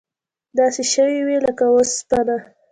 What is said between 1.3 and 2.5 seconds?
لکه وسپنه.